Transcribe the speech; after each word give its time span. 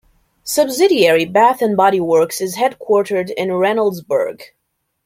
Subsidiary 0.43 1.25
Bath 1.25 1.61
and 1.61 1.77
Body 1.77 1.99
Works 1.99 2.41
is 2.41 2.55
headquartered 2.55 3.29
in 3.37 3.49
Reynoldsburg. 3.49 4.41